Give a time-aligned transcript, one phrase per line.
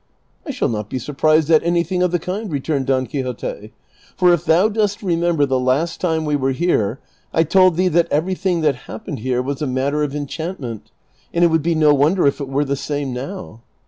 [0.23, 3.71] *' I shall not be surprised at anything of the kind," returned Don Quixote;'■'
[4.17, 6.99] for if thou dost remember the last time Ave were here
[7.31, 10.89] I told thee that everything that happened here Avas a matter of enchantment,
[11.35, 13.59] and it Avould be no Avonder if it were the same noAv."